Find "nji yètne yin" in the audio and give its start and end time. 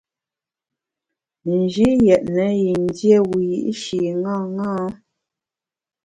1.57-2.83